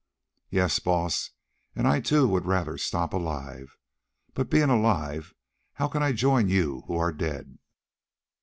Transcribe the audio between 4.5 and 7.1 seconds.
alive how can I join you who